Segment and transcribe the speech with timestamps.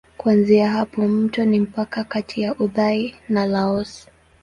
[0.17, 4.07] Kuanzia hapa mto ni mpaka kati ya Uthai na Laos.